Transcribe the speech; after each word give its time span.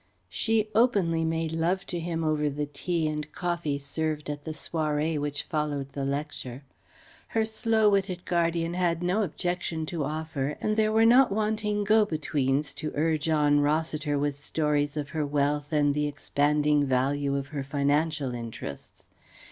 She 0.29 0.67
openly 0.73 1.23
made 1.23 1.51
love 1.51 1.85
to 1.85 1.99
him 1.99 2.23
over 2.23 2.49
the 2.49 2.65
tea 2.65 3.07
and 3.07 3.31
coffee 3.31 3.77
served 3.77 4.31
at 4.31 4.45
the 4.45 4.51
"soirée" 4.51 5.19
which 5.19 5.43
followed 5.43 5.91
the 5.93 6.05
lecture. 6.05 6.63
Her 7.27 7.45
slow 7.45 7.87
witted 7.87 8.25
guardian 8.25 8.73
had 8.73 9.03
no 9.03 9.21
objection 9.21 9.85
to 9.85 10.03
offer; 10.03 10.57
and 10.59 10.75
there 10.75 10.91
were 10.91 11.05
not 11.05 11.31
wanting 11.31 11.83
go 11.83 12.03
betweens 12.03 12.73
to 12.81 12.91
urge 12.95 13.29
on 13.29 13.59
Rossiter 13.59 14.17
with 14.17 14.35
stories 14.35 14.97
of 14.97 15.09
her 15.09 15.23
wealth 15.23 15.71
and 15.71 15.93
the 15.93 16.07
expanding 16.07 16.83
value 16.87 17.35
of 17.35 17.49
her 17.49 17.63
financial 17.63 18.33
interests. 18.33 19.07